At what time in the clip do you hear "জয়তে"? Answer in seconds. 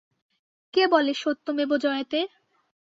1.83-2.19